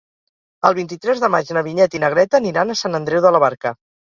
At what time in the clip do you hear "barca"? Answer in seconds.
3.47-3.77